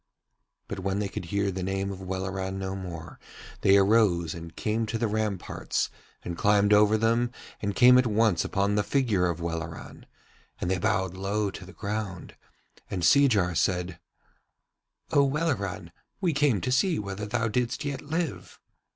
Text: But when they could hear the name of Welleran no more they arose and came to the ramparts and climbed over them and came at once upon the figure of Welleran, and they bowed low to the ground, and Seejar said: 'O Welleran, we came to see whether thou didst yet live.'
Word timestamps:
But 0.67 0.79
when 0.79 0.97
they 0.97 1.07
could 1.07 1.25
hear 1.25 1.51
the 1.51 1.61
name 1.61 1.91
of 1.91 2.01
Welleran 2.01 2.57
no 2.57 2.75
more 2.75 3.19
they 3.61 3.77
arose 3.77 4.33
and 4.33 4.55
came 4.55 4.87
to 4.87 4.97
the 4.97 5.07
ramparts 5.07 5.91
and 6.23 6.35
climbed 6.35 6.73
over 6.73 6.97
them 6.97 7.31
and 7.61 7.75
came 7.75 7.99
at 7.99 8.07
once 8.07 8.43
upon 8.43 8.73
the 8.73 8.81
figure 8.81 9.27
of 9.29 9.39
Welleran, 9.41 10.07
and 10.59 10.71
they 10.71 10.79
bowed 10.79 11.13
low 11.15 11.51
to 11.51 11.67
the 11.67 11.71
ground, 11.73 12.35
and 12.89 13.03
Seejar 13.03 13.53
said: 13.53 13.99
'O 15.11 15.23
Welleran, 15.23 15.91
we 16.19 16.33
came 16.33 16.61
to 16.61 16.71
see 16.71 16.97
whether 16.97 17.27
thou 17.27 17.47
didst 17.47 17.85
yet 17.85 18.01
live.' 18.01 18.59